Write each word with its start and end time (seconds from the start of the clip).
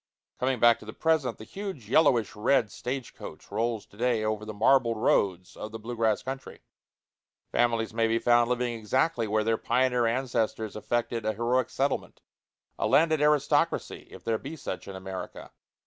Coming 0.39 0.59
back 0.59 0.79
to 0.79 0.85
the 0.85 0.93
present, 0.93 1.37
the 1.37 1.43
huge 1.43 1.87
yellowish 1.87 2.35
red 2.35 2.71
stage 2.71 3.13
coach 3.13 3.51
rolls 3.51 3.85
to 3.85 3.97
day 3.97 4.23
over 4.23 4.45
the 4.45 4.51
marbled 4.55 4.97
roads 4.97 5.55
of 5.55 5.71
the 5.71 5.77
blue 5.77 5.95
grass 5.95 6.23
country. 6.23 6.63
Families 7.51 7.93
may 7.93 8.07
be 8.07 8.17
found 8.17 8.49
living 8.49 8.73
exactly 8.73 9.27
where 9.27 9.43
their 9.43 9.57
pioneer 9.59 10.07
ancestors 10.07 10.75
effected 10.75 11.23
a 11.23 11.33
heroic 11.33 11.69
settlement 11.69 12.19
a 12.79 12.87
landed 12.87 13.21
aristocracy, 13.21 14.07
if 14.09 14.23
there 14.23 14.39
be 14.39 14.55
such 14.55 14.87
in 14.87 14.95
America. 14.95 15.51